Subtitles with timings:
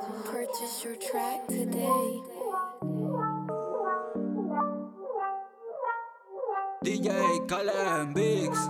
[0.00, 2.20] Purchase your track today.
[6.82, 8.68] DJ Calen Biggs.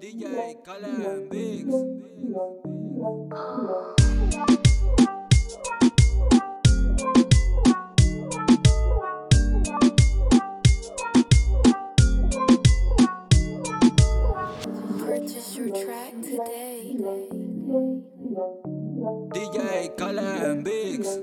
[0.00, 1.76] DJ Calen Biggs.
[15.04, 16.96] Purchase your track today.
[19.34, 21.18] DJ Calen Biggs.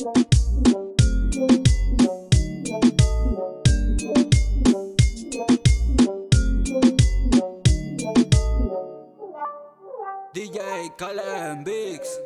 [0.00, 0.08] DJ
[10.96, 12.18] Calen Biggs.